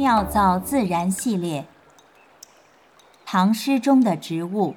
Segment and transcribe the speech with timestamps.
[0.00, 1.68] 妙造自然系列，
[3.26, 4.74] 唐诗中的植物。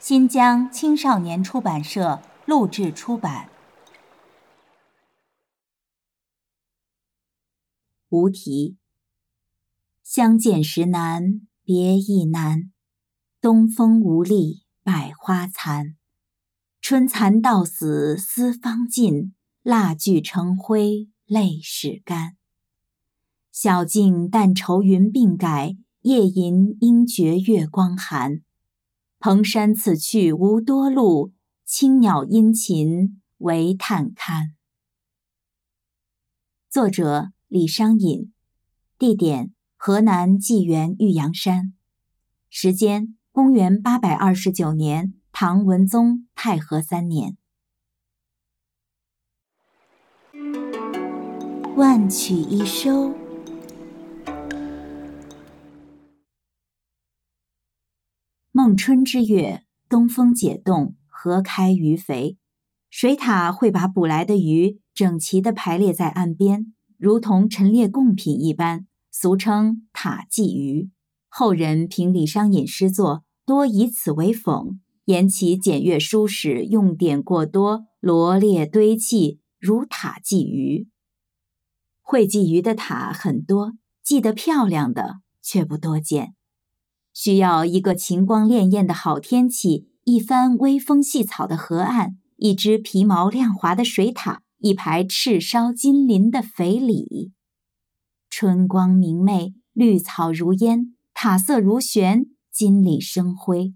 [0.00, 3.50] 新疆青少年出版社录制出版。
[8.08, 8.78] 无题。
[10.02, 12.72] 相见时难别亦难，
[13.38, 15.94] 东风无力百花残。
[16.80, 22.37] 春蚕到死丝方尽，蜡炬成灰泪始干。
[23.60, 28.42] 晓镜但愁云鬓改，夜吟应觉月光寒。
[29.18, 31.32] 蓬山此去无多路，
[31.64, 34.54] 青鸟殷勤为探看。
[36.70, 38.32] 作者李商隐，
[38.96, 41.72] 地点河南济源玉阳山，
[42.48, 47.36] 时间公元八百二十九年，唐文宗太和三年。
[51.74, 53.12] 万曲一收。
[58.68, 62.36] 孟春之月，东风解冻，河开鱼肥，
[62.90, 70.90] 水獭会把捕来的鱼整齐地排列在岸边，如同陈列贡品一般，俗称塔鲫鱼。
[71.30, 74.76] 后人评李商隐诗作，多以此为讽，
[75.06, 80.88] 言其简约舒适，用典过多，罗列堆砌，如塔鲫鱼。
[82.02, 83.72] 会鲫鱼的塔很多，
[84.04, 86.34] 鲫得漂亮的却不多见。
[87.20, 97.32] 需要一个晴光潋滟的好天气，一番微风细草的河岸，一只皮毛亮滑的水獭，一排赤烧金鳞的肥鲤。
[98.30, 103.74] 春光明媚，绿草如烟，塔色如璇，金鲤生辉。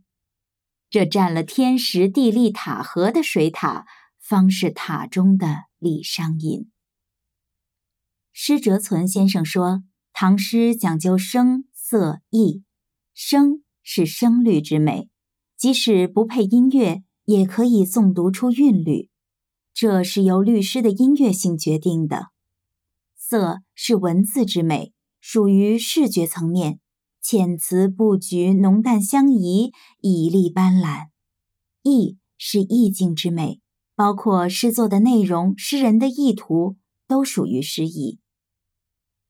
[0.89, 3.83] 这占了天时地利塔河的水獭，
[4.21, 6.71] 方是塔中的李商隐。
[8.33, 9.83] 施哲存先生说，
[10.13, 12.63] 唐诗讲究声色意。
[13.15, 15.09] 声是声律之美，
[15.57, 19.11] 即使不配音乐，也可以诵读出韵律，
[19.75, 22.29] 这是由律诗的音乐性决定的。
[23.15, 26.81] 色是文字之美，属于视觉层面，
[27.23, 31.09] 遣词布局浓淡相宜，绮丽斑斓。
[31.83, 33.61] 意是意境之美，
[33.95, 38.19] 包括诗作的内容、诗人的意图，都属于诗意。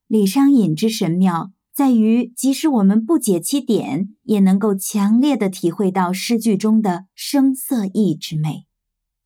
[0.07, 1.53] 李商隐之神妙。
[1.75, 8.67] 在于，即使我们不解其点，也能够强烈的体会到诗句中的声色意之美。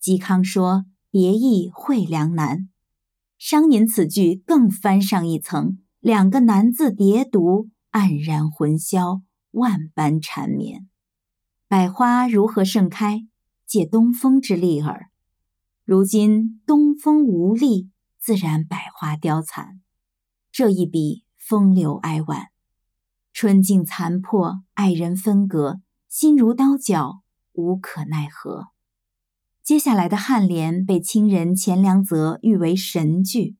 [0.00, 2.68] 嵇康说：“别意会良难。”
[3.36, 10.88] 商隐此句更翻上一层，两个难字叠读，黯然魂销，万般缠绵。
[11.66, 13.26] 百花如何盛开？
[13.66, 15.10] 借东风之力耳。
[15.84, 17.90] 如今东风无力，
[18.20, 19.80] 自然百花凋残。
[20.52, 21.25] 这一笔。
[21.48, 22.48] 风流哀婉，
[23.32, 28.70] 春境残破，爱人分隔，心如刀绞，无可奈何。
[29.62, 33.54] 接下来的颔联被清人钱良泽誉为神句。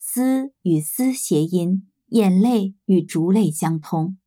[0.00, 4.18] 思与思谐音，眼泪与烛泪相通。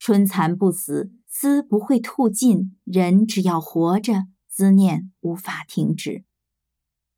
[0.00, 6.10] 春蚕不死，丝不会吐尽，人只要活着，思念无法停止。《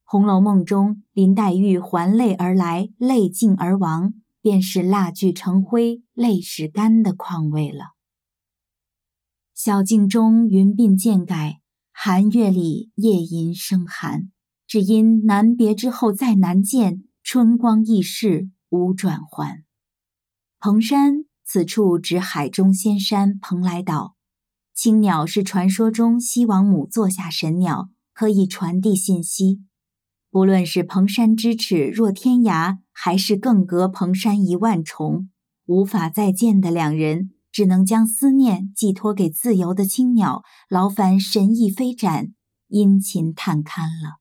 [0.02, 4.12] 红楼梦》中林黛玉还泪而来，泪尽而亡。
[4.44, 7.94] 便是蜡炬成灰泪始干的况味了。
[9.54, 14.30] 晓镜中云鬓渐改，寒月里夜吟声寒。
[14.66, 19.64] 只因难别之后再难见，春光易逝无转还。
[20.60, 24.14] 蓬山，此处指海中仙山蓬莱岛。
[24.74, 29.62] 青鸟是传说中西王母座下神鸟，可以传递信息。
[30.34, 35.30] 不论是蓬山之尺若天涯，还是更隔蓬山一万重，
[35.66, 42.34] 无法再见的两人，只能将思念寄托给自由的青鸟，劳烦神翼飞展，
[42.66, 44.18] 殷勤探勘了。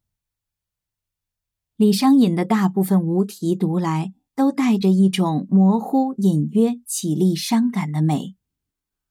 [1.77, 8.36] 李商隐的大部分无题读来，都带着一种模糊、隐约、绮丽、伤感的美。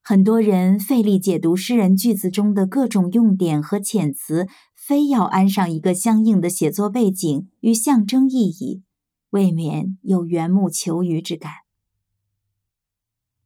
[0.04, 8.82] 很多人费力解读诗人句子中的各种用典和遣词，非要安上一个相应的写作背景与象征意义，
[9.30, 11.52] 未免有缘木求鱼之感。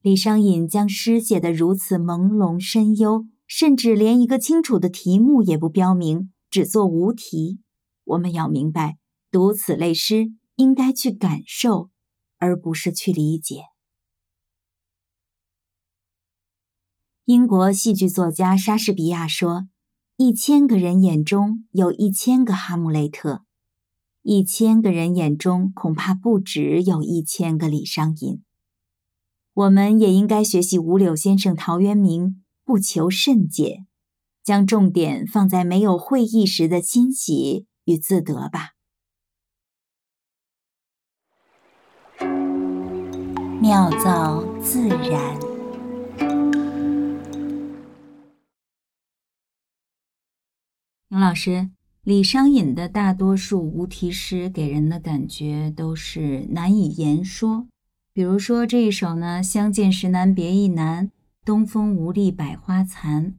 [0.01, 7.61] 李商隐将诗写得如此朦胧深幽，甚至连一个清楚的题目也不标明，只作无题。
[8.05, 8.97] 我们要明白，
[9.31, 11.91] 读此类诗应该去感受，
[12.39, 13.76] 而不是去理解。
[17.27, 19.67] 英国戏剧作家莎士比亚说
[20.17, 23.43] ：“一千个人眼中有一千个哈姆雷特。”
[24.23, 28.45] 一千个人眼中恐怕不止有一千个李商隐。
[29.55, 33.87] 我们也应该学习五柳先生陶渊明，不求甚解，
[34.45, 38.75] 将重点放在没有会意时的欣喜与自得吧。
[43.61, 45.56] 妙造自然。
[51.17, 51.71] 王老师，
[52.05, 57.67] 李商隐的大多数无题诗给人的感觉都是难以言说。
[58.13, 61.11] 比如说这一首呢，“相见时难别亦难，
[61.43, 63.35] 东风无力百花残”。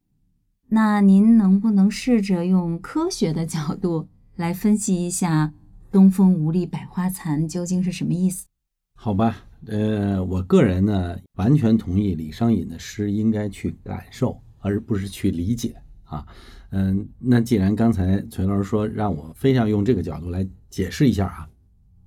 [0.69, 5.53] 那您能不能试着用科学的角度来分析一下
[5.91, 8.47] “东风无力百花残”究竟是什么意思？
[8.95, 15.75] 好吧，呃，我个人呢完全同意李商隐的诗应该去感受，而不是去理解
[16.07, 16.27] 啊。
[16.71, 21.49] 嗯，那既然刚才崔老师说让我非要用这个角度来解释一下啊，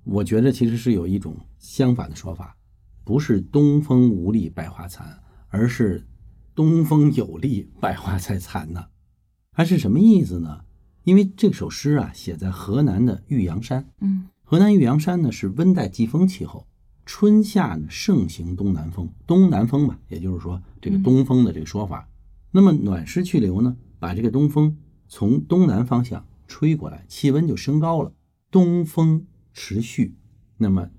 [0.03, 2.55] 我觉得其实是有一种相反的说法。
[3.03, 5.19] 不是东风无力百花残，
[5.49, 6.05] 而是
[6.53, 8.85] 东风有力百花才残呢。
[9.53, 10.61] 它是什么意思呢？
[11.03, 13.89] 因为这首诗啊，写在河南的玉阳山。
[14.01, 16.67] 嗯，河南玉阳山呢是温带季风气候，
[17.05, 22.07] 春夏呢盛行东南风，东南风嘛，也就是说这个东风的这个说法。
[22.51, 24.75] 那么暖湿去留呢，把这个东风
[25.07, 28.11] 从东南方向吹过来，气温就升高了。
[28.49, 30.15] 东风持续，
[30.57, 30.89] 那么。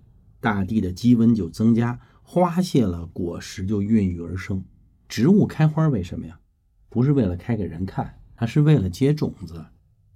[0.40, 4.64] 大地的积温就增加，花谢了，果实就孕育而生。
[5.08, 6.38] 植物开花为什么呀？
[6.88, 9.66] 不是为了开给人看，它是为了结种子，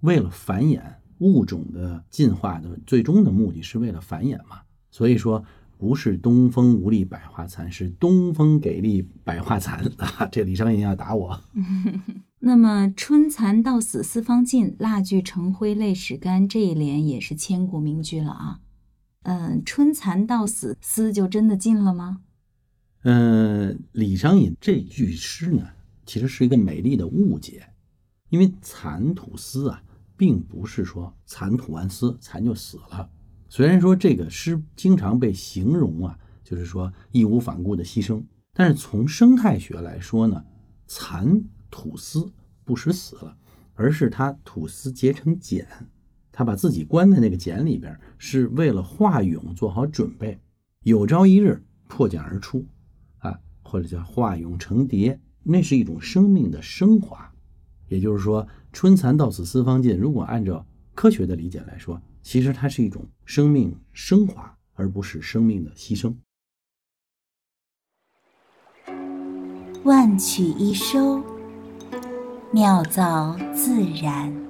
[0.00, 0.80] 为了繁衍。
[1.18, 4.62] 物种的进化的最终的目的是为了繁衍嘛。
[4.90, 5.44] 所以说，
[5.78, 10.26] 不是东风无力百花残，是东风给力百花残啊！
[10.32, 11.40] 这李商隐要打我。
[12.46, 18.60] 那么“春蚕到死丝方尽，蜡炬成灰泪始干”这一联也是千古名句了啊。
[19.24, 22.20] 嗯，春蚕到死丝就真的尽了吗？
[23.02, 25.70] 嗯，李商隐这句诗呢，
[26.06, 27.66] 其实是一个美丽的误解，
[28.28, 29.82] 因为蚕吐丝啊，
[30.16, 33.10] 并不是说蚕吐完丝，蚕就死了。
[33.48, 38.22] 虽然说这个诗经常被形容啊，就是说义无反顾的牺牲，
[38.54, 40.44] 但是从生态学来说呢，
[40.86, 42.32] 蚕吐丝
[42.64, 43.36] 不是死了，
[43.74, 45.66] 而是他吐丝结成茧。
[46.32, 50.38] 他把自己关在那个茧里边，是为了化蛹做好准备，
[50.82, 52.64] 有朝一日破茧而出，
[53.18, 57.32] 啊，或者叫化蛹成蝶，那是一种生命的升华。
[57.88, 59.96] 也就是说，春蚕到死丝方尽。
[59.96, 66.14] 如果按照科学的理解来说，其实它是一种生命升华，而不是生命的牺牲。
[69.84, 71.22] 万曲一收，
[72.56, 74.45] 妙造自然。